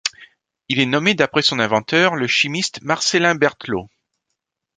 [0.67, 3.87] Il est nommé d’après son inventeur, le chimiste Marcellin Berthelot.